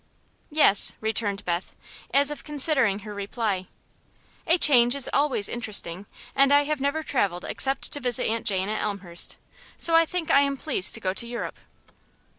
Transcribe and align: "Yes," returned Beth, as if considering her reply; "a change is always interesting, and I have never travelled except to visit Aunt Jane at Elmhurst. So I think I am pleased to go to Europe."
"Yes," 0.49 0.93
returned 0.99 1.45
Beth, 1.45 1.75
as 2.11 2.31
if 2.31 2.43
considering 2.43 2.99
her 3.05 3.13
reply; 3.13 3.67
"a 4.47 4.57
change 4.57 4.95
is 4.95 5.07
always 5.13 5.47
interesting, 5.47 6.07
and 6.35 6.51
I 6.51 6.63
have 6.63 6.81
never 6.81 7.03
travelled 7.03 7.45
except 7.45 7.91
to 7.91 7.99
visit 7.99 8.27
Aunt 8.27 8.47
Jane 8.47 8.67
at 8.67 8.81
Elmhurst. 8.81 9.37
So 9.77 9.93
I 9.93 10.05
think 10.07 10.31
I 10.31 10.41
am 10.41 10.57
pleased 10.57 10.95
to 10.95 10.99
go 11.01 11.13
to 11.13 11.27
Europe." 11.27 11.59